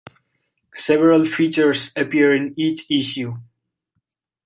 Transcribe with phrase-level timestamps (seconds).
[0.73, 3.35] Several features appear in each issue.